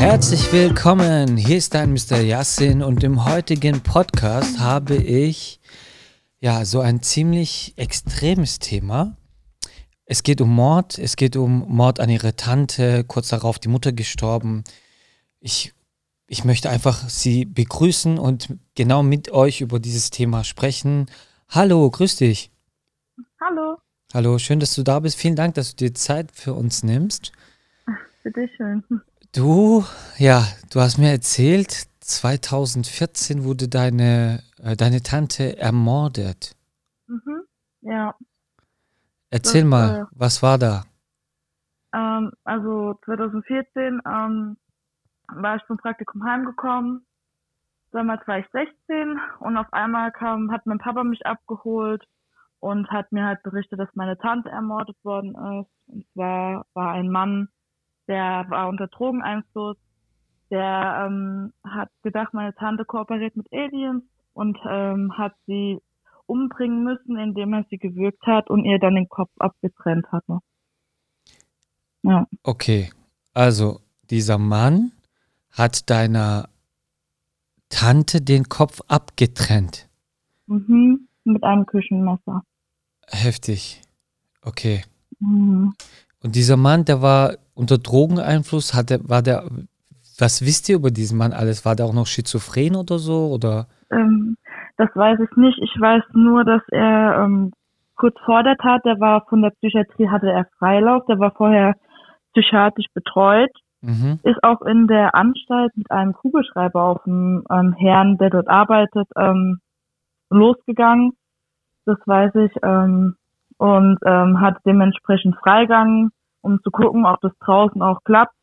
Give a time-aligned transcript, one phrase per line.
[0.00, 2.20] Herzlich willkommen, hier ist dein Mr.
[2.20, 5.60] Yassin und im heutigen Podcast habe ich
[6.40, 9.18] ja so ein ziemlich extremes Thema.
[10.06, 13.92] Es geht um Mord, es geht um Mord an ihre Tante, kurz darauf die Mutter
[13.92, 14.64] gestorben.
[15.38, 15.74] Ich,
[16.26, 21.10] ich möchte einfach sie begrüßen und genau mit euch über dieses Thema sprechen.
[21.50, 22.50] Hallo, grüß dich.
[23.38, 23.76] Hallo,
[24.14, 25.18] Hallo, schön, dass du da bist.
[25.18, 27.32] Vielen Dank, dass du dir Zeit für uns nimmst.
[28.22, 28.82] bitteschön.
[29.32, 29.84] Du,
[30.18, 36.56] ja, du hast mir erzählt, 2014 wurde deine, äh, deine Tante ermordet.
[37.06, 37.42] Mhm.
[37.82, 38.14] Ja,
[39.30, 40.82] Erzähl Das, mal, äh, was war da?
[41.94, 44.56] ähm, also 2014 ähm,
[45.32, 47.06] war ich vom Praktikum heimgekommen.
[47.92, 52.04] Damals war ich 16 und auf einmal kam, hat mein Papa mich abgeholt
[52.58, 55.70] und hat mir halt berichtet, dass meine Tante ermordet worden ist.
[55.86, 57.48] Und zwar war ein Mann,
[58.10, 59.76] der war unter Drogeneinfluss,
[60.50, 64.02] der ähm, hat gedacht, meine Tante kooperiert mit Aliens
[64.34, 65.78] und ähm, hat sie
[66.26, 70.40] umbringen müssen, indem er sie gewürgt hat und ihr dann den Kopf abgetrennt hatte.
[72.02, 72.90] Ja, Okay,
[73.32, 73.80] also
[74.10, 74.92] dieser Mann
[75.52, 76.48] hat deiner
[77.68, 79.88] Tante den Kopf abgetrennt.
[80.46, 81.06] mhm.
[81.24, 82.42] mit einem Küchenmesser.
[83.06, 83.82] Heftig.
[84.42, 84.82] Okay.
[85.20, 85.74] Mhm.
[86.22, 89.44] Und dieser Mann, der war unter Drogeneinfluss, hat der, war der,
[90.18, 91.64] was wisst ihr über diesen Mann alles?
[91.64, 93.28] War der auch noch schizophren oder so?
[93.32, 93.66] Oder?
[93.90, 94.36] Ähm,
[94.76, 95.58] das weiß ich nicht.
[95.62, 97.52] Ich weiß nur, dass er ähm,
[97.96, 101.74] kurz vor der Tat, der war von der Psychiatrie, hatte er Freilauf, der war vorher
[102.32, 103.50] psychiatrisch betreut,
[103.82, 104.20] Mhm.
[104.24, 109.08] ist auch in der Anstalt mit einem Kugelschreiber auf dem ähm, Herrn, der dort arbeitet,
[109.16, 109.60] ähm,
[110.28, 111.12] losgegangen.
[111.86, 112.52] Das weiß ich.
[112.62, 113.16] Ähm,
[113.60, 118.34] und ähm, hat dementsprechend Freigang, um zu gucken, ob das draußen auch klappt.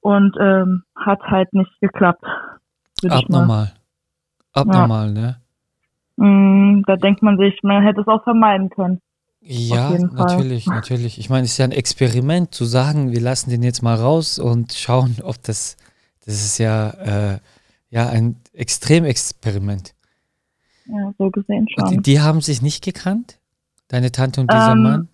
[0.00, 2.24] Und ähm, hat halt nicht geklappt.
[3.08, 3.72] Abnormal.
[4.52, 5.40] Abnormal, ne?
[6.16, 9.00] Mm, Da denkt man sich, man hätte es auch vermeiden können.
[9.40, 10.26] Ja, jeden Fall.
[10.26, 11.18] natürlich, natürlich.
[11.18, 14.38] Ich meine, es ist ja ein Experiment zu sagen, wir lassen den jetzt mal raus
[14.38, 15.76] und schauen, ob das,
[16.24, 17.38] das ist ja, äh,
[17.90, 19.94] ja ein Extremexperiment.
[20.86, 22.02] Ja, so gesehen Und schon.
[22.02, 23.37] die haben sich nicht gekannt?
[23.88, 25.08] Deine Tante und dieser Ähm, Mann?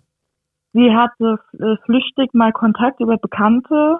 [0.73, 3.99] Sie hatte äh, flüchtig mal Kontakt über Bekannte,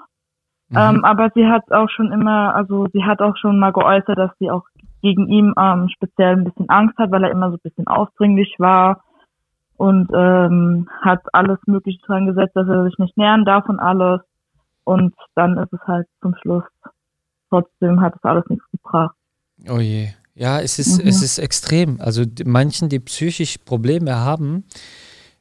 [0.69, 0.77] Mhm.
[0.77, 4.31] ähm, aber sie hat auch schon immer, also sie hat auch schon mal geäußert, dass
[4.39, 4.63] sie auch
[5.01, 8.55] gegen ihn ähm, speziell ein bisschen Angst hat, weil er immer so ein bisschen aufdringlich
[8.57, 9.03] war
[9.77, 14.21] und ähm, hat alles Mögliche dran gesetzt, dass er sich nicht nähern darf und alles.
[14.83, 16.63] Und dann ist es halt zum Schluss,
[17.49, 19.15] trotzdem hat es alles nichts gebracht.
[19.69, 20.09] Oh je.
[20.35, 21.07] Ja, es ist, Mhm.
[21.07, 21.99] es ist extrem.
[22.01, 24.65] Also die, manchen, die psychisch Probleme haben,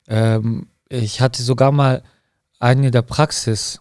[0.09, 2.03] ähm, ich hatte sogar mal
[2.61, 3.81] einen in der Praxis,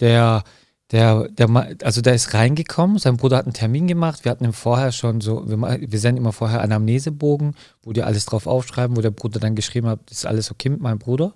[0.00, 0.44] der,
[0.92, 1.48] der, der,
[1.82, 5.20] also der ist reingekommen, sein Bruder hat einen Termin gemacht, wir hatten ihm vorher schon
[5.20, 9.40] so, wir, wir senden immer vorher Anamnesebogen, wo die alles drauf aufschreiben, wo der Bruder
[9.40, 11.34] dann geschrieben hat, ist alles okay mit meinem Bruder.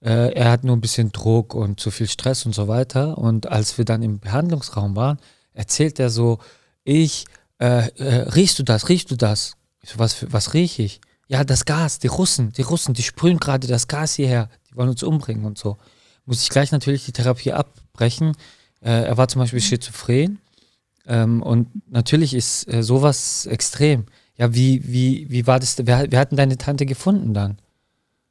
[0.00, 3.18] Äh, er hat nur ein bisschen Druck und zu viel Stress und so weiter.
[3.18, 5.18] Und als wir dann im Behandlungsraum waren,
[5.54, 6.38] erzählt er so,
[6.84, 7.24] ich,
[7.60, 9.56] äh, äh, riechst du das, riechst du das?
[9.82, 11.00] Ich so, was, für- was riech ich?
[11.28, 14.88] Ja, das Gas, die Russen, die Russen, die sprühen gerade das Gas hierher, die wollen
[14.88, 15.76] uns umbringen und so.
[16.24, 18.32] Muss ich gleich natürlich die Therapie abbrechen.
[18.80, 20.38] Äh, er war zum Beispiel schizophren.
[21.06, 24.04] Ähm, und natürlich ist äh, sowas extrem.
[24.36, 25.76] Ja, wie, wie, wie war das?
[25.84, 27.58] Wer, wer hat denn deine Tante gefunden dann?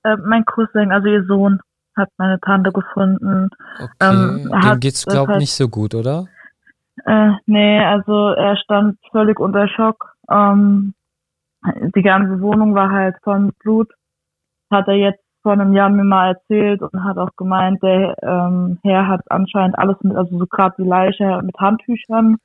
[0.03, 1.59] Äh, mein Cousin, also ihr Sohn,
[1.95, 3.49] hat meine Tante gefunden.
[3.79, 6.27] Okay, Ähm, dem hat geht's, das glaub halt- nicht so gut, oder?
[7.06, 10.16] Äh, nee, also er stand völlig unter Schock.
[10.30, 10.94] Ähm,
[11.96, 13.91] die ganze Wohnung war halt voll mit Blut.
[14.72, 18.80] Hat er jetzt vor einem Jahr mir mal erzählt und hat auch gemeint, der ähm,
[18.84, 22.38] Herr hat anscheinend alles mit, also so gerade die Leiche mit Handtüchern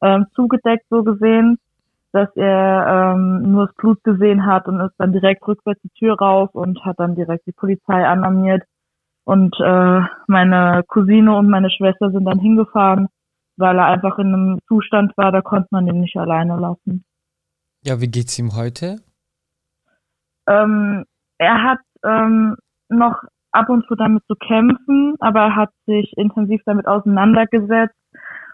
[0.00, 1.58] ähm, zugedeckt, so gesehen,
[2.12, 6.16] dass er ähm, nur das Blut gesehen hat und ist dann direkt rückwärts die Tür
[6.16, 8.62] raus und hat dann direkt die Polizei alarmiert.
[9.24, 13.08] Und äh, meine Cousine und meine Schwester sind dann hingefahren
[13.58, 17.04] weil er einfach in einem Zustand war, da konnte man ihn nicht alleine lassen.
[17.82, 19.00] Ja, wie geht's ihm heute?
[20.46, 21.04] Ähm,
[21.38, 22.56] er hat ähm,
[22.88, 23.22] noch
[23.52, 27.94] ab und zu damit zu kämpfen, aber er hat sich intensiv damit auseinandergesetzt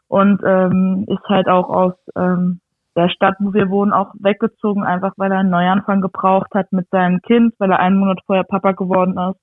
[0.09, 2.61] und ähm, ist halt auch aus ähm,
[2.97, 6.89] der Stadt, wo wir wohnen, auch weggezogen, einfach weil er einen Neuanfang gebraucht hat mit
[6.91, 9.41] seinem Kind, weil er einen Monat vorher Papa geworden ist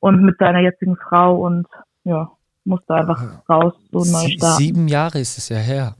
[0.00, 1.66] und mit seiner jetzigen Frau und
[2.04, 2.30] ja,
[2.68, 4.62] musste einfach raus, so neu starten.
[4.62, 5.96] sieben Jahre ist es ja her.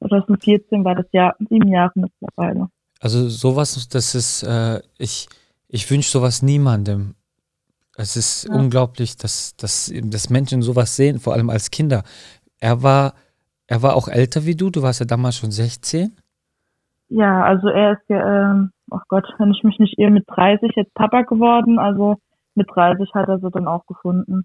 [0.00, 2.68] 2014 war das Jahr, sieben Jahre mittlerweile.
[3.00, 5.28] Also sowas, das ist, äh, ich,
[5.68, 7.14] ich wünsche sowas niemandem.
[7.96, 8.54] Es ist ja.
[8.54, 12.02] unglaublich, dass, dass, dass Menschen sowas sehen, vor allem als Kinder.
[12.58, 13.14] Er war,
[13.66, 16.16] er war auch älter wie du, du warst ja damals schon 16.
[17.08, 20.72] Ja, also er ist ja, ähm, oh Gott, wenn ich mich nicht irre, mit 30
[20.76, 22.16] jetzt Papa geworden, also
[22.54, 24.44] mit 30 hat er sie dann auch gefunden.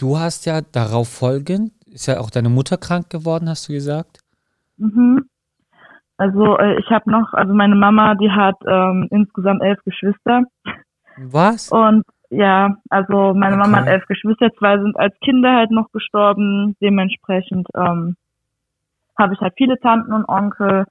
[0.00, 4.20] Du hast ja darauf folgend, ist ja auch deine Mutter krank geworden, hast du gesagt?
[4.78, 5.28] Mhm.
[6.16, 10.44] Also äh, ich habe noch, also meine Mama, die hat ähm, insgesamt elf Geschwister.
[11.18, 11.70] Was?
[11.70, 13.62] Und ja, also meine okay.
[13.62, 16.76] Mama hat elf Geschwister, zwei sind als Kinder halt noch gestorben.
[16.80, 18.16] Dementsprechend ähm,
[19.18, 20.86] habe ich halt viele Tanten und Onkel.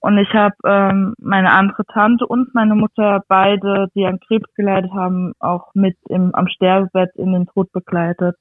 [0.00, 4.92] Und ich habe ähm, meine andere Tante und meine Mutter beide, die an Krebs geleitet
[4.92, 8.36] haben, auch mit im, am Sterbebett in den Tod begleitet.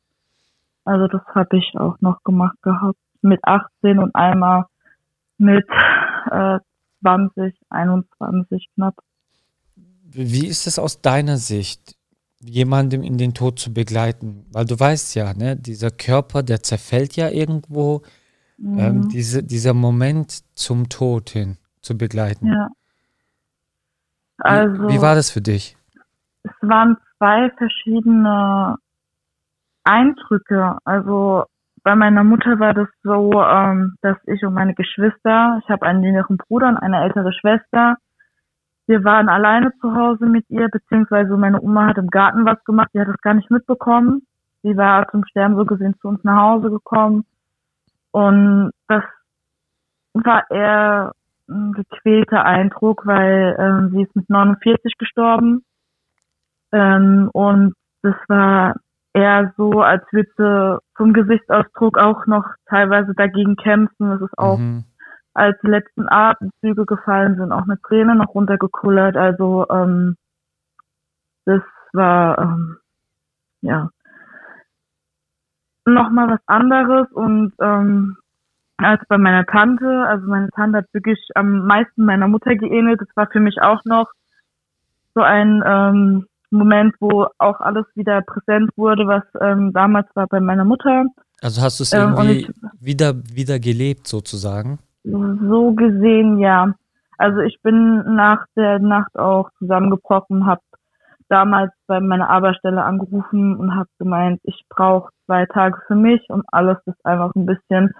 [0.85, 2.97] Also das habe ich auch noch gemacht gehabt.
[3.21, 4.65] Mit 18 und einmal
[5.37, 5.65] mit
[6.29, 6.59] äh,
[7.01, 8.95] 20, 21 knapp.
[9.75, 11.95] Wie ist es aus deiner Sicht,
[12.39, 14.45] jemandem in den Tod zu begleiten?
[14.51, 18.01] Weil du weißt ja, ne, dieser Körper, der zerfällt ja irgendwo.
[18.57, 18.79] Mhm.
[18.79, 22.47] Ähm, diese, dieser Moment zum Tod hin zu begleiten.
[22.47, 22.69] Ja.
[24.37, 25.77] Also, wie, wie war das für dich?
[26.43, 28.75] Es waren zwei verschiedene
[29.83, 30.77] Eindrücke.
[30.85, 31.45] Also
[31.83, 36.03] bei meiner Mutter war das so, ähm, dass ich und meine Geschwister, ich habe einen
[36.03, 37.97] jüngeren Bruder und eine ältere Schwester,
[38.85, 42.89] wir waren alleine zu Hause mit ihr, beziehungsweise meine Oma hat im Garten was gemacht,
[42.93, 44.27] die hat das gar nicht mitbekommen.
[44.61, 47.25] Sie war zum Sterben so gesehen zu uns nach Hause gekommen.
[48.11, 49.03] Und das
[50.13, 51.13] war eher
[51.49, 55.63] ein gequälter Eindruck, weil ähm, sie ist mit 49 gestorben.
[56.71, 58.75] Ähm, und das war
[59.13, 64.11] eher so, als würde sie vom Gesichtsausdruck auch noch teilweise dagegen kämpfen.
[64.11, 64.85] Es ist auch, mhm.
[65.33, 69.15] als die letzten Atemzüge gefallen sind, auch eine Träne noch runtergekullert.
[69.15, 70.15] Also ähm,
[71.45, 71.61] das
[71.93, 72.77] war ähm,
[73.61, 73.89] ja
[75.85, 78.17] nochmal was anderes und ähm,
[78.77, 80.05] als bei meiner Tante.
[80.07, 83.01] Also meine Tante hat wirklich am meisten meiner Mutter geähnelt.
[83.01, 84.11] Das war für mich auch noch
[85.13, 90.39] so ein ähm, Moment, wo auch alles wieder präsent wurde, was ähm, damals war bei
[90.39, 91.05] meiner Mutter.
[91.41, 94.79] Also hast du es ähm, irgendwie ich, wieder, wieder gelebt sozusagen?
[95.03, 96.73] So gesehen, ja.
[97.17, 100.61] Also ich bin nach der Nacht auch zusammengebrochen, habe
[101.29, 106.43] damals bei meiner Arbeitsstelle angerufen und habe gemeint, ich brauche zwei Tage für mich, um
[106.51, 107.91] alles das einfach ein bisschen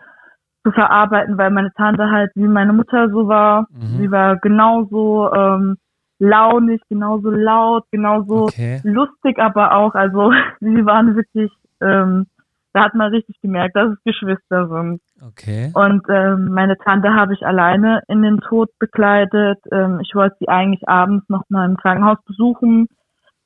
[0.64, 3.68] zu verarbeiten, weil meine Tante halt wie meine Mutter so war.
[3.72, 3.98] Mhm.
[3.98, 5.78] Sie war genauso ähm,
[6.24, 8.80] launig, genauso laut, genauso okay.
[8.84, 10.32] lustig, aber auch, also
[10.62, 12.28] sie waren wirklich, ähm,
[12.72, 15.02] da hat man richtig gemerkt, dass es Geschwister sind.
[15.22, 15.72] Okay.
[15.74, 19.60] Und ähm, meine Tante habe ich alleine in den Tod begleitet.
[19.72, 22.88] Ähm, ich wollte sie eigentlich abends noch mal im Krankenhaus besuchen,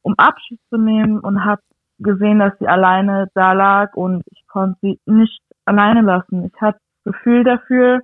[0.03, 1.61] um Abschied zu nehmen und habe
[1.99, 6.45] gesehen, dass sie alleine da lag und ich konnte sie nicht alleine lassen.
[6.45, 8.01] Ich hatte das Gefühl dafür,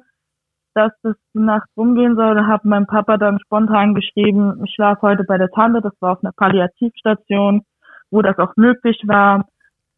[0.73, 2.35] dass das die Nacht rumgehen soll.
[2.35, 6.13] Da hat mein Papa dann spontan geschrieben, ich schlafe heute bei der Tante, das war
[6.13, 7.61] auf einer Palliativstation,
[8.11, 9.45] wo das auch möglich war,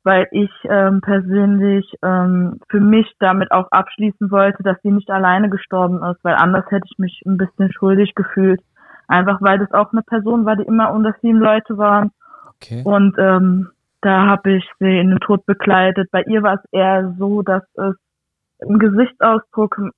[0.03, 5.49] weil ich ähm, persönlich ähm, für mich damit auch abschließen wollte, dass sie nicht alleine
[5.49, 8.61] gestorben ist, weil anders hätte ich mich ein bisschen schuldig gefühlt.
[9.07, 12.11] Einfach weil das auch eine Person war, die immer unter sieben Leute waren.
[12.55, 12.81] Okay.
[12.83, 13.69] Und ähm,
[14.01, 16.09] da habe ich sie in den Tod begleitet.
[16.11, 17.95] Bei ihr war es eher so, dass es
[18.59, 19.91] im Gesichtsausdruck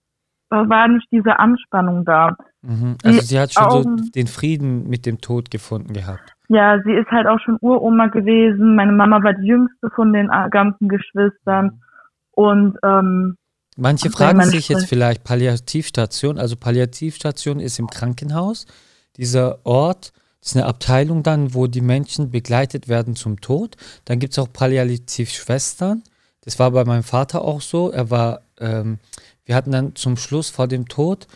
[0.50, 2.36] war nicht diese Anspannung da.
[2.62, 2.98] Mhm.
[3.04, 6.34] Also sie hat schon Augen, so den Frieden mit dem Tod gefunden gehabt.
[6.50, 8.76] Ja, sie ist halt auch schon Uroma gewesen.
[8.76, 11.66] Meine Mama war die jüngste von den äh, ganzen Geschwistern.
[11.66, 11.82] Mhm.
[12.32, 13.38] Und ähm,
[13.76, 16.38] manche fragen sich jetzt vielleicht Palliativstation.
[16.38, 18.66] Also Palliativstation ist im Krankenhaus.
[19.18, 23.76] Dieser Ort ist eine Abteilung dann, wo die Menschen begleitet werden zum Tod.
[24.06, 26.04] Dann gibt es auch Palliativschwestern.
[26.42, 27.92] Das war bei meinem Vater auch so.
[27.92, 29.00] Er war ähm,
[29.48, 31.28] wir hatten dann zum Schluss vor dem Tod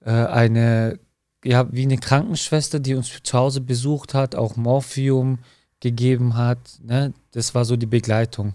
[0.00, 0.98] äh, eine,
[1.44, 5.38] ja, wie eine Krankenschwester, die uns zu Hause besucht hat, auch Morphium
[5.80, 6.58] gegeben hat.
[6.82, 7.12] Ne?
[7.32, 8.54] Das war so die Begleitung.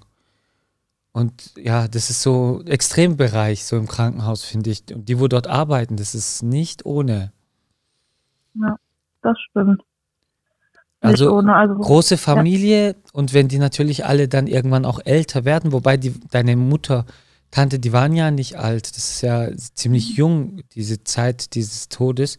[1.12, 4.84] Und ja, das ist so Extrembereich, so im Krankenhaus, finde ich.
[4.92, 7.32] Und die, wo dort arbeiten, das ist nicht ohne.
[8.56, 8.78] Ja,
[9.22, 9.84] das stimmt.
[11.02, 12.94] Also, ohne, also, große Familie ja.
[13.12, 17.06] und wenn die natürlich alle dann irgendwann auch älter werden, wobei die, deine Mutter
[17.54, 18.90] Tante, die waren ja nicht alt.
[18.98, 20.16] Das ist ja ziemlich mhm.
[20.16, 22.38] jung, diese Zeit dieses Todes.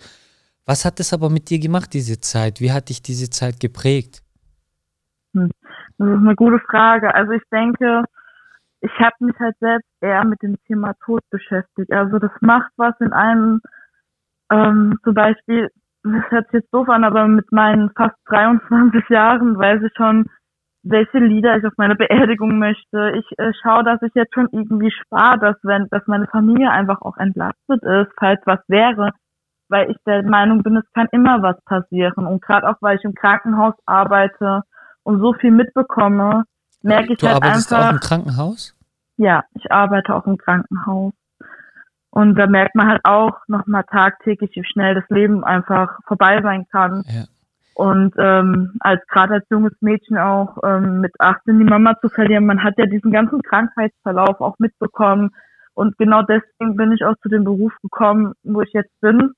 [0.67, 2.61] Was hat das aber mit dir gemacht, diese Zeit?
[2.61, 4.23] Wie hat dich diese Zeit geprägt?
[5.35, 5.51] Hm.
[5.99, 7.15] Das ist eine gute Frage.
[7.15, 8.03] Also ich denke,
[8.81, 11.93] ich habe mich halt selbst eher mit dem Thema Tod beschäftigt.
[11.93, 13.61] Also das macht was in einem,
[14.51, 15.71] ähm, zum Beispiel,
[16.03, 20.27] das hört sich jetzt doof an, aber mit meinen fast 23 Jahren weiß ich schon,
[20.85, 23.13] welche Lieder ich auf meine Beerdigung möchte.
[23.19, 27.01] Ich äh, schaue, dass ich jetzt schon irgendwie spare, dass wenn, dass meine Familie einfach
[27.01, 29.11] auch entlastet ist, falls was wäre,
[29.69, 32.27] weil ich der Meinung bin, es kann immer was passieren.
[32.27, 34.63] Und gerade auch, weil ich im Krankenhaus arbeite
[35.03, 36.45] und so viel mitbekomme,
[36.83, 37.89] merke ich du halt arbeitest einfach.
[37.89, 38.77] auch im Krankenhaus?
[39.17, 41.15] Ja, ich arbeite auch im Krankenhaus.
[42.11, 46.67] Und da merkt man halt auch nochmal tagtäglich, wie schnell das Leben einfach vorbei sein
[46.71, 47.03] kann.
[47.09, 47.25] Ja.
[47.75, 52.47] Und ähm, als gerade als junges Mädchen auch ähm, mit 18 die Mama zu verlieren,
[52.47, 55.31] man hat ja diesen ganzen Krankheitsverlauf auch mitbekommen.
[55.75, 59.33] Und genau deswegen bin ich auch zu dem Beruf gekommen, wo ich jetzt bin.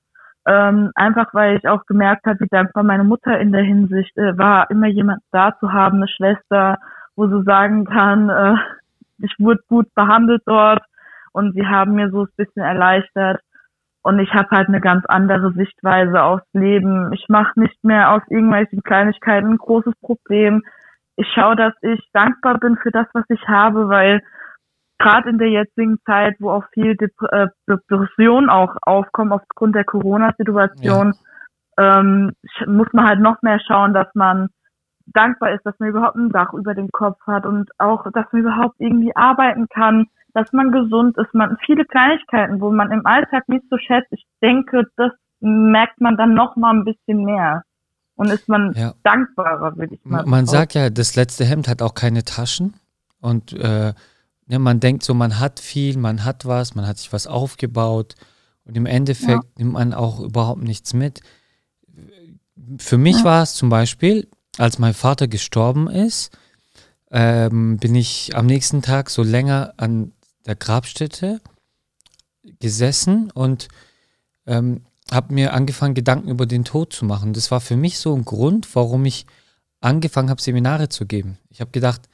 [0.47, 4.37] Ähm, einfach weil ich auch gemerkt habe, wie dankbar meine Mutter in der Hinsicht äh,
[4.37, 6.77] war, immer jemand da zu haben, eine Schwester,
[7.15, 8.55] wo sie sagen kann, äh,
[9.17, 10.83] ich wurde gut behandelt dort
[11.33, 13.41] und sie haben mir so ein bisschen erleichtert.
[14.07, 17.11] Und ich habe halt eine ganz andere Sichtweise aufs Leben.
[17.11, 20.63] Ich mache nicht mehr aus irgendwelchen Kleinigkeiten ein großes Problem.
[21.17, 24.21] Ich schaue, dass ich dankbar bin für das, was ich habe, weil
[24.97, 29.83] gerade in der jetzigen Zeit, wo auch viel Dep äh, Depression auch aufkommt aufgrund der
[29.83, 31.13] Corona-Situation,
[31.77, 31.99] ja.
[31.99, 32.31] ähm,
[32.65, 34.47] muss man halt noch mehr schauen, dass man
[35.07, 38.43] dankbar ist, dass man überhaupt ein Dach über dem Kopf hat und auch, dass man
[38.43, 43.49] überhaupt irgendwie arbeiten kann, dass man gesund ist, man viele Kleinigkeiten, wo man im Alltag
[43.49, 44.11] nicht so schätzt.
[44.11, 47.63] Ich denke, das merkt man dann noch mal ein bisschen mehr
[48.15, 48.93] und ist man ja.
[49.01, 50.23] dankbarer, würde ich mal.
[50.27, 52.75] Man sagt ja, das letzte Hemd hat auch keine Taschen
[53.19, 53.93] und äh,
[54.47, 58.13] ja, man denkt so, man hat viel, man hat was, man hat sich was aufgebaut
[58.63, 59.51] und im Endeffekt ja.
[59.57, 61.21] nimmt man auch überhaupt nichts mit.
[62.77, 64.27] Für mich war es zum Beispiel,
[64.59, 66.37] als mein Vater gestorben ist,
[67.09, 70.11] ähm, bin ich am nächsten Tag so länger an
[70.47, 71.41] der Grabstätte
[72.59, 73.67] gesessen und
[74.47, 77.33] ähm, habe mir angefangen, Gedanken über den Tod zu machen.
[77.33, 79.25] Das war für mich so ein Grund, warum ich
[79.79, 81.37] angefangen habe, Seminare zu geben.
[81.49, 82.09] Ich habe gedacht,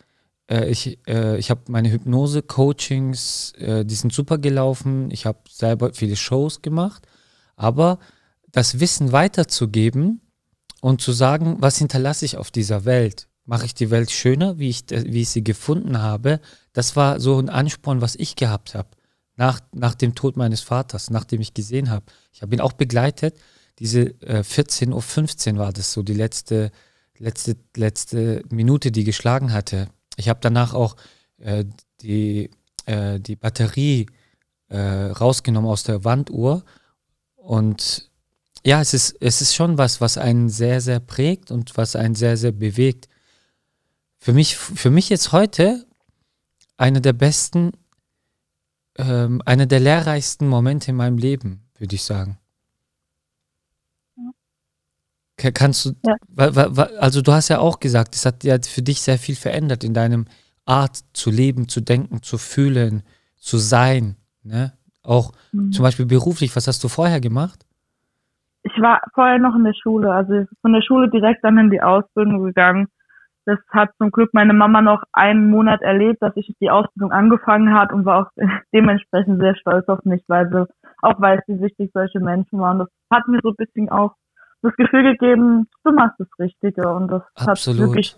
[0.49, 5.09] äh, ich, äh, ich habe meine Hypnose-Coachings, äh, die sind super gelaufen.
[5.11, 7.07] Ich habe selber viele Shows gemacht.
[7.55, 7.99] Aber
[8.51, 10.21] das Wissen weiterzugeben
[10.81, 13.27] und zu sagen, was hinterlasse ich auf dieser Welt?
[13.45, 16.39] Mache ich die Welt schöner, wie ich, wie ich sie gefunden habe?
[16.73, 18.89] Das war so ein Ansporn, was ich gehabt habe.
[19.35, 22.05] Nach, nach dem Tod meines Vaters, nachdem ich gesehen habe.
[22.31, 23.35] Ich habe ihn auch begleitet.
[23.79, 26.71] Diese äh, 14.15 Uhr war das so, die letzte,
[27.17, 29.87] letzte, letzte Minute, die geschlagen hatte.
[30.17, 30.95] Ich habe danach auch
[31.37, 31.65] äh,
[32.01, 32.51] die,
[32.85, 34.05] äh, die Batterie
[34.69, 36.63] äh, rausgenommen aus der Wanduhr.
[37.35, 38.11] Und
[38.65, 42.15] ja, es ist, es ist schon was, was einen sehr, sehr prägt und was einen
[42.15, 43.09] sehr, sehr bewegt.
[44.19, 45.85] Für mich, für mich jetzt heute
[46.77, 47.71] einer der besten,
[48.97, 52.37] ähm, einer der lehrreichsten Momente in meinem Leben, würde ich sagen.
[54.15, 55.51] Ja.
[55.51, 56.15] Kannst du, ja.
[56.99, 59.93] also du hast ja auch gesagt, es hat ja für dich sehr viel verändert in
[59.93, 60.25] deinem
[60.65, 63.03] Art zu leben, zu denken, zu fühlen,
[63.35, 64.15] zu sein.
[64.43, 64.73] Ne?
[65.03, 65.71] Auch mhm.
[65.71, 67.65] zum Beispiel beruflich, was hast du vorher gemacht?
[68.63, 71.81] Ich war vorher noch in der Schule, also von der Schule direkt dann in die
[71.81, 72.87] Ausbildung gegangen
[73.45, 77.73] das hat zum Glück meine Mama noch einen Monat erlebt, dass ich die Ausbildung angefangen
[77.73, 78.31] hat und war auch
[78.73, 80.65] dementsprechend sehr stolz auf mich, weil sie
[81.01, 82.79] auch weiß, wie wichtig solche Menschen waren.
[82.79, 84.13] Das hat mir so ein bisschen auch
[84.61, 87.81] das Gefühl gegeben, du machst das Richtige und das Absolut.
[87.81, 88.15] hat wirklich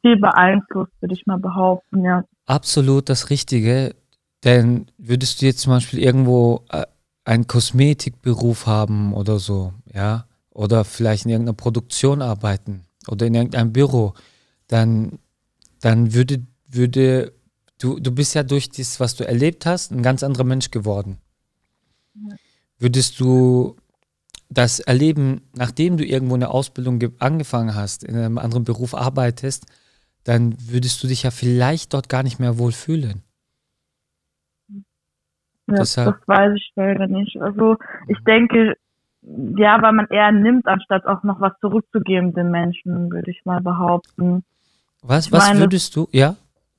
[0.00, 2.24] viel beeinflusst, würde ich mal behaupten, ja.
[2.46, 3.94] Absolut das Richtige,
[4.44, 6.84] denn würdest du jetzt zum Beispiel irgendwo äh,
[7.24, 13.72] einen Kosmetikberuf haben oder so, ja, oder vielleicht in irgendeiner Produktion arbeiten, oder in irgendeinem
[13.72, 14.14] Büro,
[14.68, 15.18] dann,
[15.80, 17.32] dann würde, würde
[17.78, 21.18] du, du bist ja durch das, was du erlebt hast, ein ganz anderer Mensch geworden.
[22.14, 22.36] Ja.
[22.78, 23.76] Würdest du
[24.48, 29.66] das erleben, nachdem du irgendwo eine Ausbildung angefangen hast, in einem anderen Beruf arbeitest,
[30.24, 33.22] dann würdest du dich ja vielleicht dort gar nicht mehr wohlfühlen.
[35.68, 37.40] Ja, Deshalb, das weiß ich leider nicht.
[37.40, 37.76] Also
[38.08, 38.76] ich denke,
[39.22, 43.60] ja, weil man eher nimmt, anstatt auch noch was zurückzugeben den Menschen, würde ich mal
[43.60, 44.44] behaupten.
[45.02, 46.36] Was, was meine, würdest du, ja,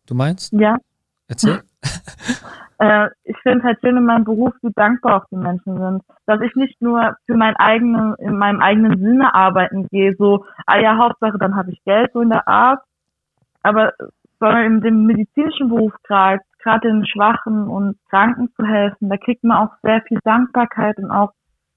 [0.07, 0.51] du meinst?
[0.53, 0.77] Ja.
[1.27, 1.62] Erzähl.
[2.79, 6.03] äh, ich finde halt schön in meinem Beruf, wie dankbar auch die Menschen sind.
[6.25, 10.79] Dass ich nicht nur für meinen eigenen, in meinem eigenen Sinne arbeiten gehe, so, ah
[10.79, 12.81] ja, Hauptsache, dann habe ich Geld, so in der Art.
[13.62, 13.93] Aber,
[14.39, 19.45] sondern in dem medizinischen Beruf gerade, gerade den Schwachen und Kranken zu helfen, da kriegt
[19.45, 21.31] man auch sehr viel Dankbarkeit und auch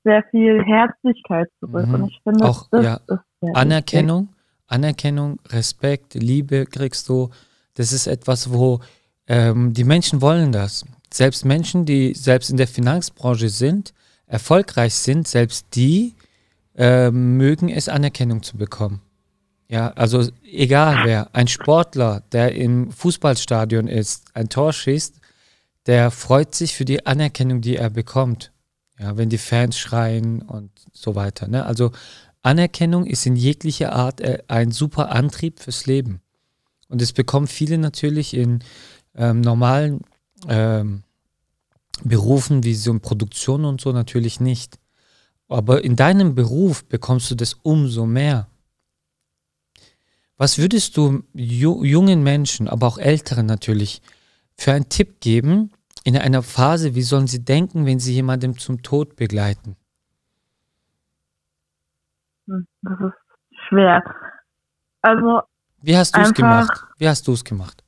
[0.06, 1.86] sehr viel Herzlichkeit zurück.
[1.86, 1.94] Mhm.
[1.94, 4.36] Und ich finde, auch das ja, ist Anerkennung, wichtig.
[4.68, 7.30] Anerkennung, Respekt, Liebe kriegst du.
[7.74, 8.80] Das ist etwas, wo
[9.26, 10.84] ähm, die Menschen wollen das.
[11.12, 13.92] Selbst Menschen, die selbst in der Finanzbranche sind,
[14.26, 16.14] erfolgreich sind, selbst die
[16.76, 19.00] äh, mögen es, Anerkennung zu bekommen.
[19.68, 25.20] Ja, also egal wer, ein Sportler, der im Fußballstadion ist, ein Tor schießt,
[25.86, 28.52] der freut sich für die Anerkennung, die er bekommt.
[28.98, 31.48] Ja, wenn die Fans schreien und so weiter.
[31.48, 31.66] Ne?
[31.66, 31.92] Also
[32.42, 36.20] Anerkennung ist in jeglicher Art äh, ein super Antrieb fürs Leben.
[36.88, 38.60] Und es bekommen viele natürlich in
[39.14, 40.00] ähm, normalen
[40.48, 41.02] ähm,
[42.04, 44.78] Berufen wie so in Produktion und so natürlich nicht.
[45.48, 48.48] Aber in deinem Beruf bekommst du das umso mehr.
[50.36, 54.02] Was würdest du ju jungen Menschen, aber auch älteren natürlich,
[54.56, 55.72] für einen Tipp geben
[56.06, 59.76] in einer Phase, wie sollen sie denken, wenn sie jemanden zum Tod begleiten?
[62.46, 64.04] Hm, das ist schwer.
[65.02, 65.42] Also
[65.82, 66.84] wie hast du es gemacht?
[66.98, 67.82] Wie hast du es gemacht?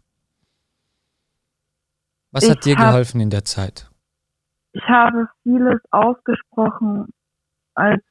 [2.32, 3.88] Was hat dir hab, geholfen in der Zeit?
[4.72, 7.06] Ich habe vieles ausgesprochen,
[7.74, 8.02] als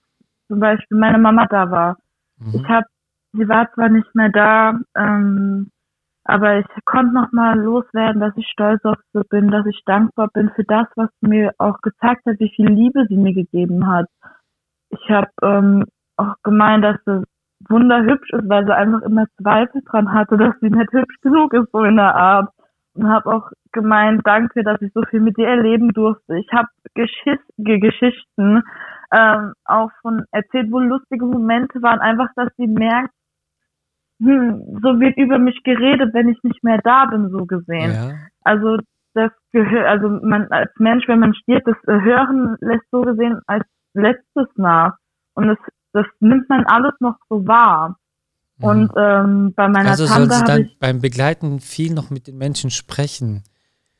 [0.47, 1.97] zum Beispiel meine Mama da war.
[2.37, 2.55] Mhm.
[2.55, 2.85] Ich habe,
[3.33, 5.69] sie war zwar nicht mehr da, ähm,
[6.27, 10.29] aber ich konnte noch mal loswerden, dass ich stolz auf sie bin, dass ich dankbar
[10.33, 13.87] bin für das, was sie mir auch gezeigt hat, wie viel Liebe sie mir gegeben
[13.87, 14.07] hat.
[14.89, 15.85] Ich habe ähm,
[16.17, 17.23] auch gemeint, dass sie
[17.69, 21.71] wunderhübsch ist, weil sie einfach immer Zweifel dran hatte, dass sie nicht hübsch genug ist,
[21.71, 22.49] so in der Art.
[22.93, 26.37] Und habe auch gemeint, danke, dass ich so viel mit dir erleben durfte.
[26.37, 28.63] Ich habe Geschiss Geschichten
[29.15, 33.13] ähm, auch von erzählt, wo lustige Momente waren, einfach, dass sie merkt,
[34.19, 37.91] hm, so wird über mich geredet, wenn ich nicht mehr da bin, so gesehen.
[37.91, 38.13] Ja.
[38.43, 38.77] Also
[39.13, 43.65] das gehört, also man als Mensch, wenn man stirbt, das Hören lässt so gesehen als
[43.93, 44.95] letztes nach.
[45.33, 45.57] Und das
[45.93, 47.97] das nimmt man alles noch so wahr.
[48.57, 48.65] Mhm.
[48.65, 52.37] Und ähm, bei meiner also Tante sie dann ich, beim Begleiten viel noch mit den
[52.37, 53.43] Menschen sprechen.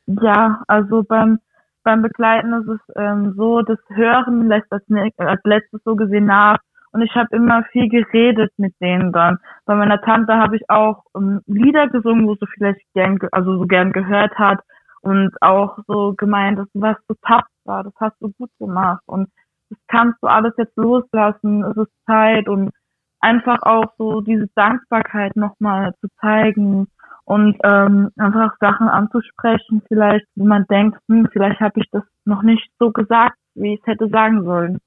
[0.06, 1.40] Ja, also beim
[1.84, 4.84] beim Begleiten ist es ähm, so, das Hören lässt als,
[5.18, 6.58] als letztes so gesehen nach.
[6.92, 9.38] Und ich habe immer viel geredet mit denen dann.
[9.66, 13.66] Bei meiner Tante habe ich auch ähm, Lieder gesungen, wo sie vielleicht gern, also so
[13.66, 14.60] gern gehört hat
[15.02, 19.04] und auch so gemeint, dass du was so tapfer, das hast du gut gemacht.
[19.06, 19.30] Und
[19.70, 22.72] das kannst du alles jetzt loslassen, es ist Zeit und
[23.20, 26.88] einfach auch so diese Dankbarkeit nochmal zu zeigen
[27.26, 32.42] und ähm, einfach Sachen anzusprechen, vielleicht, wo man denkt, hm, vielleicht habe ich das noch
[32.44, 34.80] nicht so gesagt, wie ich es hätte sagen sollen.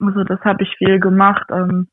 [0.00, 1.46] Also das habe ich viel gemacht.
[1.50, 1.88] Ähm,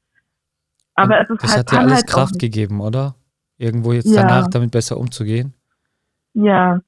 [0.95, 3.15] aber es ist das halt, hat dir alles halt Kraft gegeben, oder?
[3.57, 4.21] Irgendwo jetzt ja.
[4.21, 5.53] danach damit besser umzugehen?
[6.33, 6.79] Ja,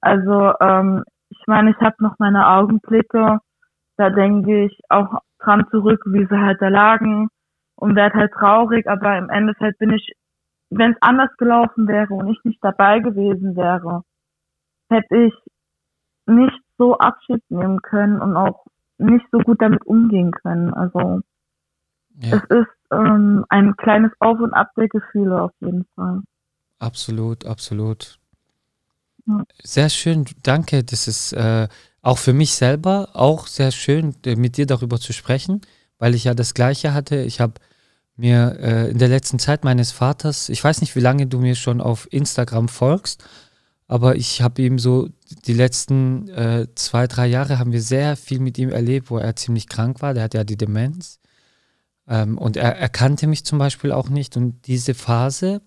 [0.00, 3.40] also ähm, ich meine, ich habe noch meine Augenblicke
[3.96, 7.28] da denke ich auch dran zurück, wie sie halt da lagen
[7.76, 10.12] und werde halt traurig, aber im Endeffekt bin ich,
[10.70, 14.02] wenn es anders gelaufen wäre und ich nicht dabei gewesen wäre,
[14.88, 15.34] hätte ich
[16.26, 18.64] nicht so Abschied nehmen können und auch
[19.02, 20.72] nicht so gut damit umgehen können.
[20.72, 21.20] Also
[22.20, 22.36] ja.
[22.36, 26.22] es ist ähm, ein kleines Auf und Ab der Gefühle auf jeden Fall.
[26.78, 28.18] Absolut, absolut.
[29.26, 29.44] Ja.
[29.62, 30.82] Sehr schön, danke.
[30.82, 31.68] Das ist äh,
[32.02, 35.60] auch für mich selber auch sehr schön, äh, mit dir darüber zu sprechen,
[35.98, 37.16] weil ich ja das Gleiche hatte.
[37.16, 37.54] Ich habe
[38.16, 41.54] mir äh, in der letzten Zeit meines Vaters, ich weiß nicht, wie lange du mir
[41.54, 43.24] schon auf Instagram folgst,
[43.92, 45.10] aber ich habe ihm so
[45.46, 49.36] die letzten äh, zwei, drei Jahre haben wir sehr viel mit ihm erlebt, wo er
[49.36, 50.14] ziemlich krank war.
[50.14, 51.20] Der hat ja die Demenz.
[52.08, 54.34] Ähm, und er, er kannte mich zum Beispiel auch nicht.
[54.38, 55.60] Und diese Phase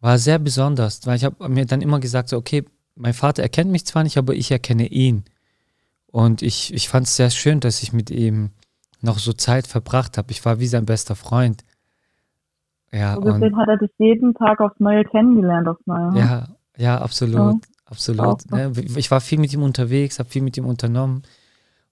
[0.00, 3.72] war sehr besonders, weil ich habe mir dann immer gesagt, so, okay, mein Vater erkennt
[3.72, 5.24] mich zwar nicht, aber ich erkenne ihn.
[6.12, 8.50] Und ich, ich fand es sehr schön, dass ich mit ihm
[9.00, 10.30] noch so Zeit verbracht habe.
[10.30, 11.64] Ich war wie sein bester Freund.
[12.92, 16.12] Ja, so gesehen hat er dich jeden Tag aufs Neue kennengelernt, aufs Neue.
[16.12, 16.20] Ne?
[16.20, 17.64] Ja, ja, absolut.
[17.64, 17.78] Ja.
[17.90, 18.50] Absolut.
[18.50, 18.70] Ne?
[18.96, 21.22] Ich war viel mit ihm unterwegs, habe viel mit ihm unternommen.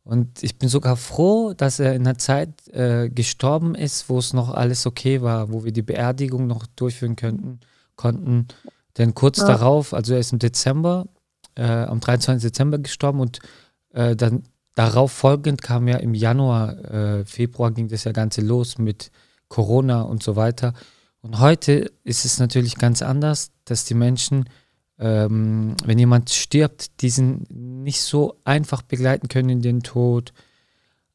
[0.05, 4.33] Und ich bin sogar froh, dass er in einer Zeit äh, gestorben ist, wo es
[4.33, 7.61] noch alles okay war, wo wir die Beerdigung noch durchführen könnten,
[7.97, 8.47] konnten.
[8.99, 9.47] Denn kurz ja.
[9.47, 11.07] darauf, also er ist im Dezember,
[11.57, 12.51] äh, am 23.
[12.51, 13.41] Dezember gestorben und
[13.95, 14.45] äh, dann
[14.75, 19.11] darauf folgend kam ja im Januar, äh, Februar ging das ja Ganze los mit
[19.49, 20.75] Corona und so weiter.
[21.21, 24.49] Und heute ist es natürlich ganz anders, dass die Menschen,
[24.99, 30.33] ähm, wenn jemand stirbt, diesen nicht so einfach begleiten können in den Tod,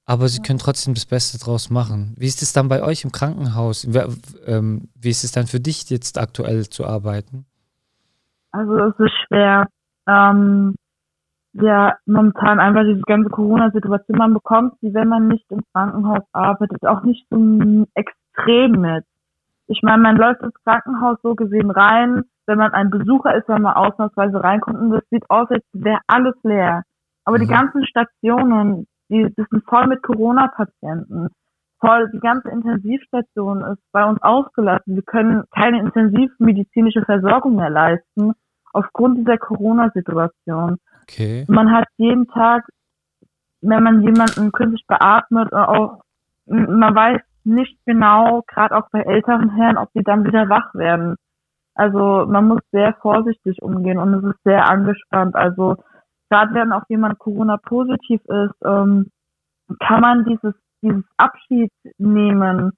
[0.06, 2.14] aber sie können trotzdem das Beste draus machen.
[2.18, 3.88] Wie ist es dann bei euch im Krankenhaus?
[3.94, 4.02] Wie,
[4.46, 7.46] ähm, wie ist es dann für dich jetzt aktuell zu arbeiten?
[8.52, 9.68] Also es ist schwer.
[10.08, 10.76] Ähm,
[11.54, 16.86] ja, momentan einfach diese ganze Corona-Situation, man bekommt sie, wenn man nicht im Krankenhaus arbeitet,
[16.86, 19.06] auch nicht so extrem mit.
[19.68, 23.62] Ich meine, man läuft ins Krankenhaus so gesehen rein, wenn man ein Besucher ist, wenn
[23.62, 26.84] man ausnahmsweise reinkommt und das sieht aus, als wäre alles leer.
[27.26, 27.42] Aber mhm.
[27.42, 31.30] die ganzen Stationen, die, die sind voll mit Corona-Patienten.
[31.80, 34.96] voll, die ganze Intensivstation ist bei uns ausgelassen.
[34.96, 38.34] Wir können keine intensivmedizinische Versorgung mehr leisten
[38.74, 40.78] aufgrund dieser Corona-Situation.
[41.04, 41.46] Okay.
[41.48, 42.66] Man hat jeden Tag,
[43.62, 46.02] wenn man jemanden künstlich beatmet, auch,
[46.46, 51.16] man weiß nicht genau, gerade auch bei älteren Herren, ob die dann wieder wach werden.
[51.82, 55.36] Also man muss sehr vorsichtig umgehen und es ist sehr angespannt.
[55.36, 55.78] Also
[56.30, 59.10] gerade wenn auch jemand Corona-positiv ist, ähm,
[59.80, 62.74] kann man dieses, dieses Abschied nehmen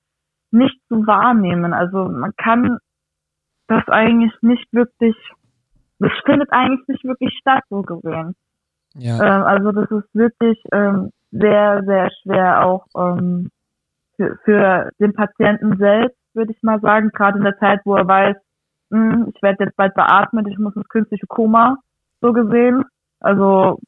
[0.51, 1.73] nicht so wahrnehmen.
[1.73, 2.77] Also man kann
[3.67, 5.17] das eigentlich nicht wirklich,
[5.99, 8.35] das findet eigentlich nicht wirklich statt, so gesehen.
[8.93, 9.15] Ja.
[9.21, 13.49] Ähm, also das ist wirklich ähm, sehr, sehr schwer auch ähm,
[14.15, 18.07] für, für den Patienten selbst, würde ich mal sagen, gerade in der Zeit, wo er
[18.07, 18.37] weiß,
[18.93, 21.77] mh, hm, ich werde jetzt bald beatmet, ich muss ins künstliche Koma,
[22.21, 22.85] so gesehen.
[23.19, 23.79] Also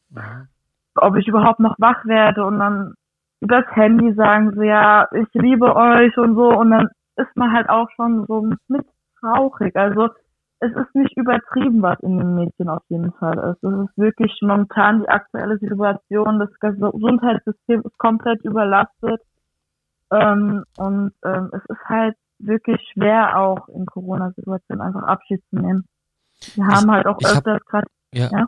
[0.96, 2.94] ob ich überhaupt noch wach werde und dann
[3.42, 6.88] übers Handy sagen sie, ja, ich liebe euch und so und dann
[7.18, 8.86] ist man halt auch schon so mit
[9.20, 9.76] traurig.
[9.76, 10.10] Also
[10.60, 13.64] es ist nicht übertrieben, was in den Mädchen auf jeden Fall ist.
[13.64, 16.40] Es ist wirklich momentan die aktuelle Situation.
[16.40, 19.22] Das Gesundheitssystem ist komplett überlastet.
[20.12, 25.86] Ähm, und ähm, es ist halt wirklich schwer, auch in Corona-Situationen einfach Abschied zu nehmen.
[26.56, 27.88] Wir haben ich, halt auch öfters gerade.
[28.14, 28.30] Ja.
[28.32, 28.46] ja.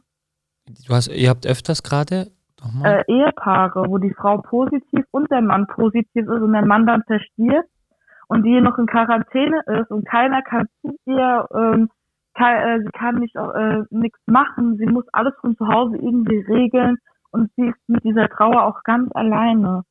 [0.88, 2.28] Du hast, ihr habt öfters gerade
[2.84, 7.04] äh, Ehepaare, wo die Frau positiv und der Mann positiv ist und der Mann dann
[7.04, 7.70] verstirbt
[8.28, 11.90] und die noch in Quarantäne ist und keiner kann zu ihr, ähm,
[12.34, 16.40] kann, äh, sie kann nicht äh, nichts machen, sie muss alles von zu Hause irgendwie
[16.40, 16.98] regeln
[17.32, 19.84] und sie ist mit dieser Trauer auch ganz alleine.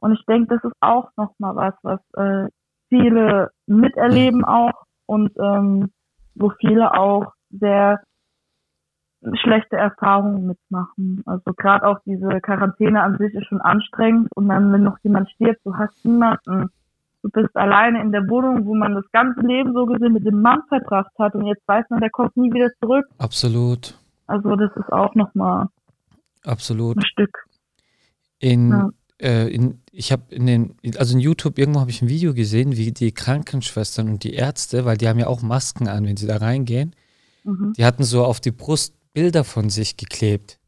[0.00, 2.48] Und ich denke, das ist auch nochmal was, was äh,
[2.92, 5.90] viele miterleben auch und ähm,
[6.34, 8.02] wo viele auch sehr
[9.42, 11.22] schlechte Erfahrungen mitmachen.
[11.24, 15.30] Also gerade auch diese Quarantäne an sich ist schon anstrengend und dann, wenn noch jemand
[15.30, 16.68] stirbt, du hast niemanden.
[17.22, 20.42] Du bist alleine in der Wohnung, wo man das ganze Leben so gesehen mit dem
[20.42, 23.06] Mann verbracht hat und jetzt weiß man, der kommt nie wieder zurück.
[23.18, 23.96] Absolut.
[24.26, 25.68] Also das ist auch nochmal
[26.44, 26.96] Absolut.
[26.96, 27.46] ein Stück.
[28.40, 28.90] In, ja.
[29.22, 32.76] Äh, in ich habe in den, also in YouTube irgendwo habe ich ein Video gesehen,
[32.76, 36.26] wie die Krankenschwestern und die Ärzte, weil die haben ja auch Masken an, wenn sie
[36.26, 36.96] da reingehen,
[37.44, 37.74] mhm.
[37.76, 40.58] die hatten so auf die Brust Bilder von sich geklebt.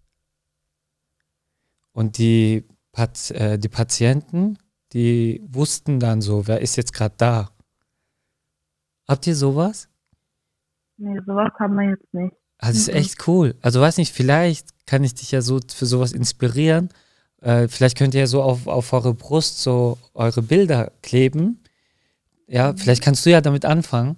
[1.92, 4.58] Und die, Pat äh, die Patienten,
[4.92, 7.50] die wussten dann so, wer ist jetzt gerade da.
[9.08, 9.88] Habt ihr sowas?
[10.96, 12.34] Nee, sowas haben wir jetzt nicht.
[12.58, 13.54] Also, das ist echt cool.
[13.62, 16.90] Also, weiß nicht, vielleicht kann ich dich ja so für sowas inspirieren.
[17.44, 21.62] Äh, vielleicht könnt ihr ja so auf, auf eure Brust so eure Bilder kleben.
[22.46, 22.78] Ja, mhm.
[22.78, 24.16] vielleicht kannst du ja damit anfangen.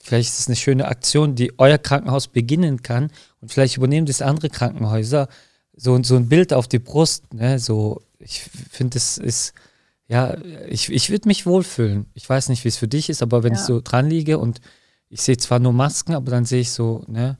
[0.00, 4.22] Vielleicht ist es eine schöne Aktion, die euer Krankenhaus beginnen kann und vielleicht übernehmen das
[4.22, 5.28] andere Krankenhäuser
[5.74, 7.34] so, so ein Bild auf die Brust.
[7.34, 7.58] Ne?
[7.58, 9.54] So, ich finde, es ist,
[10.06, 10.36] ja,
[10.68, 12.06] ich, ich würde mich wohlfühlen.
[12.14, 13.58] Ich weiß nicht, wie es für dich ist, aber wenn ja.
[13.58, 14.60] ich so dran liege und
[15.08, 17.38] ich sehe zwar nur Masken, aber dann sehe ich so, ne,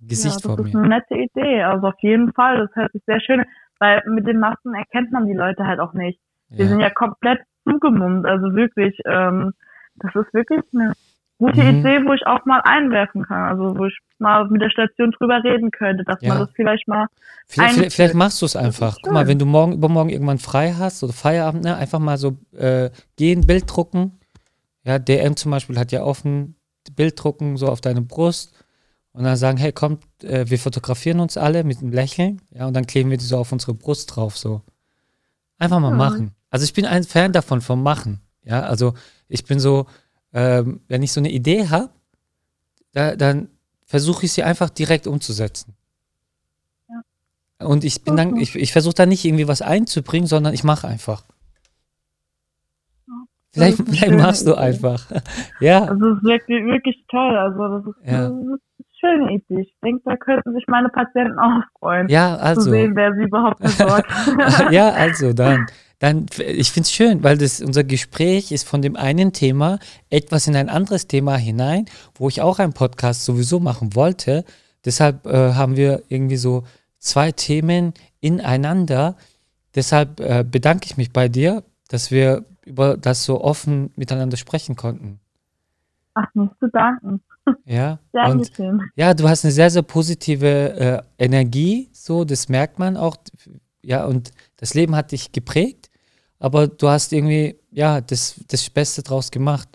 [0.00, 0.64] Gesicht ja, vor mir.
[0.64, 1.62] Das ist eine nette Idee.
[1.62, 3.44] Also auf jeden Fall, das hört sich sehr schön,
[3.82, 6.20] weil mit den Masken erkennt man die Leute halt auch nicht.
[6.50, 6.68] Die ja.
[6.68, 9.52] sind ja komplett zugemummt, also wirklich, ähm,
[9.96, 10.92] das ist wirklich eine
[11.38, 11.80] gute mhm.
[11.80, 13.42] Idee, wo ich auch mal einwerfen kann.
[13.42, 16.28] Also wo ich mal mit der Station drüber reden könnte, dass ja.
[16.28, 17.08] man das vielleicht mal.
[17.48, 18.96] Vielleicht, vielleicht, vielleicht machst du es einfach.
[19.02, 22.38] Guck mal, wenn du morgen übermorgen irgendwann frei hast oder Feierabend, ne, einfach mal so
[22.56, 24.20] äh, gehen, Bild drucken.
[24.84, 26.54] Ja, DM zum Beispiel hat ja offen
[26.94, 28.61] Bild drucken, so auf deine Brust.
[29.12, 32.74] Und dann sagen, hey, kommt, äh, wir fotografieren uns alle mit einem Lächeln, ja, und
[32.74, 34.62] dann kleben wir die so auf unsere Brust drauf, so.
[35.58, 35.96] Einfach mal ja.
[35.96, 36.34] machen.
[36.50, 38.20] Also ich bin ein Fan davon, vom Machen.
[38.44, 38.94] Ja, also
[39.28, 39.86] ich bin so,
[40.32, 41.90] ähm, wenn ich so eine Idee habe,
[42.92, 43.48] da, dann
[43.84, 45.74] versuche ich sie einfach direkt umzusetzen.
[46.88, 47.66] Ja.
[47.66, 48.30] Und ich bin okay.
[48.30, 51.22] dann, ich, ich versuche da nicht irgendwie was einzubringen, sondern ich mache einfach.
[53.52, 55.04] Vielleicht, vielleicht machst du einfach.
[55.60, 55.84] ja.
[55.84, 57.36] Also es ist wirklich, wirklich toll.
[57.36, 58.30] Also das ist, ja.
[59.02, 59.62] Schöne Idee.
[59.62, 62.08] Ich denke, da könnten sich meine Patienten auch freuen.
[62.08, 62.62] Ja, also.
[62.62, 64.08] Zu sehen, wer sie überhaupt versorgt.
[64.70, 65.66] ja, also dann
[66.02, 69.78] dann, ich finde es schön, weil das, unser Gespräch ist von dem einen Thema
[70.10, 71.84] etwas in ein anderes Thema hinein,
[72.16, 74.44] wo ich auch einen Podcast sowieso machen wollte.
[74.84, 76.64] Deshalb äh, haben wir irgendwie so
[76.98, 79.14] zwei Themen ineinander.
[79.76, 84.74] Deshalb äh, bedanke ich mich bei dir, dass wir über das so offen miteinander sprechen
[84.74, 85.20] konnten.
[86.14, 87.22] Ach, nicht zu danken.
[87.64, 88.50] Ja, und,
[88.94, 90.46] ja, du hast eine sehr, sehr positive
[91.18, 93.16] äh, Energie, so, das merkt man auch.
[93.82, 95.92] Ja, und das Leben hat dich geprägt
[96.42, 99.68] aber du hast irgendwie, ja, das, das Beste draus gemacht.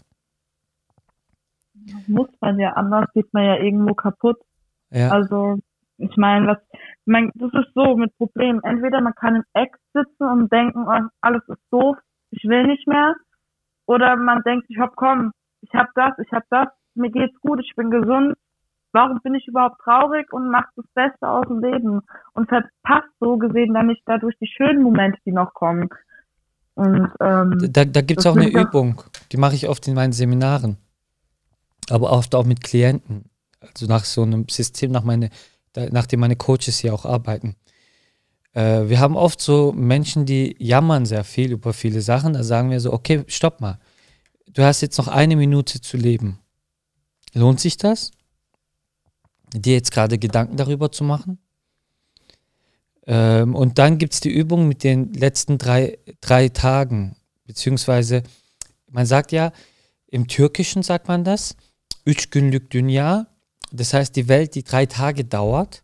[2.08, 4.38] Muss man ja, anders geht man ja irgendwo kaputt.
[4.90, 5.10] Ja.
[5.12, 5.60] Also,
[5.98, 6.58] ich meine, was,
[7.06, 8.62] mein, das ist so mit Problemen.
[8.64, 11.96] Entweder man kann im Eck sitzen und denken, oh, alles ist doof,
[12.32, 13.16] ich will nicht mehr.
[13.86, 16.68] Oder man denkt sich, hopp, komm, ich hab das, ich hab das,
[16.98, 18.36] mir geht's gut, ich bin gesund.
[18.94, 22.02] Warum bin ich überhaupt traurig und mach das Beste aus dem Leben
[22.34, 25.90] und verpasst so gesehen dann nicht dadurch die schönen Momente, die noch kommen.
[26.76, 30.14] Und, ähm, da da gibt es auch eine Übung, die mache ich oft in meinen
[30.14, 30.78] Seminaren,
[31.90, 33.30] aber oft auch mit Klienten,
[33.60, 35.30] also nach so einem System, nach, meine,
[35.92, 37.56] nachdem meine Coaches hier auch arbeiten.
[38.54, 42.34] Äh, wir haben oft so Menschen, die jammern sehr viel über viele Sachen.
[42.34, 43.80] Da sagen wir so, okay, stopp mal.
[44.48, 46.40] Du hast jetzt noch eine Minute zu leben.
[47.34, 48.12] Lohnt sich das?
[49.54, 51.40] Dir jetzt gerade Gedanken darüber zu machen?
[53.06, 57.16] Ähm, und dann gibt es die Übung mit den letzten drei, drei Tagen.
[57.46, 58.24] Beziehungsweise,
[58.90, 59.54] man sagt ja,
[60.08, 61.56] im Türkischen sagt man das,
[62.06, 63.28] üç günlük dünya.
[63.72, 65.84] Das heißt, die Welt, die drei Tage dauert.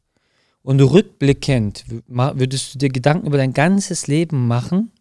[0.61, 4.93] Und rückblickend würdest du dir Gedanken über dein ganzes Leben machen,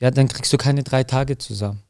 [0.00, 1.83] ja, dann kriegst du keine drei Tage zusammen.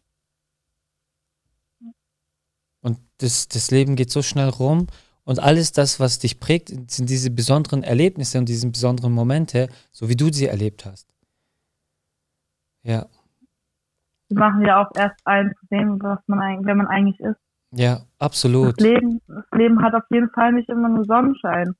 [2.84, 4.86] Und das, das Leben geht so schnell rum
[5.24, 10.08] und alles das, was dich prägt, sind diese besonderen Erlebnisse und diese besonderen Momente, so
[10.08, 11.08] wie du sie erlebt hast.
[12.82, 13.06] Ja.
[14.30, 17.40] Die machen ja auch erst ein zu dem, was man eigentlich, wer man eigentlich ist.
[17.72, 18.78] Ja, absolut.
[18.78, 21.74] Das Leben, das Leben hat auf jeden Fall nicht immer nur Sonnenschein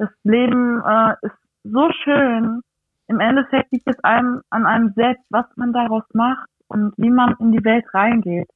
[0.00, 2.62] das Leben äh, ist so schön.
[3.06, 7.36] Im Endeffekt liegt es einem an einem selbst, was man daraus macht und wie man
[7.38, 8.48] in die Welt reingeht.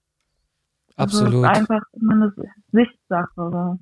[0.96, 1.44] Absolut.
[1.44, 2.32] Also einfach immer eine
[2.72, 3.78] Sichtsache.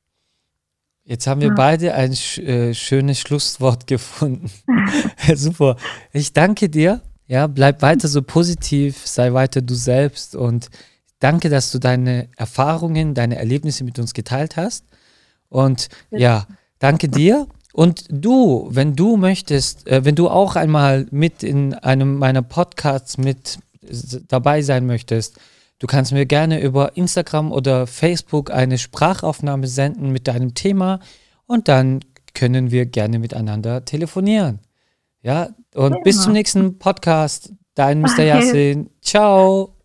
[1.05, 1.55] Jetzt haben wir ja.
[1.55, 4.51] beide ein äh, schönes Schlusswort gefunden.
[5.35, 5.77] Super.
[6.13, 7.01] Ich danke dir.
[7.27, 10.69] Ja, bleib weiter so positiv, sei weiter du selbst und
[11.19, 14.85] danke, dass du deine Erfahrungen, deine Erlebnisse mit uns geteilt hast.
[15.49, 16.47] Und ja,
[16.83, 17.47] Danke dir.
[17.73, 23.19] Und du, wenn du möchtest, äh, wenn du auch einmal mit in einem meiner Podcasts
[23.19, 23.61] mit
[24.27, 25.39] dabei sein möchtest,
[25.83, 31.01] du kannst mir gerne über Instagram oder Facebook eine Sprachaufnahme senden mit deinem Thema
[31.47, 34.61] und dann können wir gerne miteinander telefonieren.
[35.23, 36.01] Ja, und ja.
[36.05, 37.53] bis zum nächsten Podcast.
[37.75, 38.23] Dein Mr.
[38.23, 38.91] Yassin.
[39.01, 39.82] Ciao.